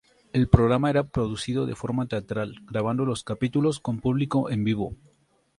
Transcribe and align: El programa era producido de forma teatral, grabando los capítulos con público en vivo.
El 0.33 0.49
programa 0.49 0.89
era 0.89 1.03
producido 1.03 1.67
de 1.67 1.75
forma 1.75 2.07
teatral, 2.07 2.55
grabando 2.63 3.05
los 3.05 3.23
capítulos 3.23 3.79
con 3.79 3.99
público 3.99 4.49
en 4.49 4.63
vivo. 4.63 4.95